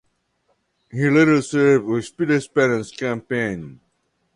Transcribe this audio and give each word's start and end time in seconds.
He 0.89 1.11
later 1.11 1.43
served 1.43 1.85
with 1.85 2.17
Peter 2.17 2.39
Penashue's 2.39 2.89
campaign. 2.89 3.81